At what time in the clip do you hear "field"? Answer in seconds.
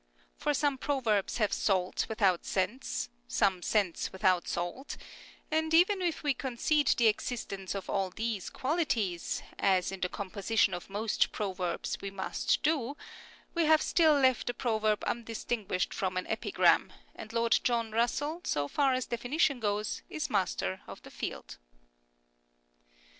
21.11-21.59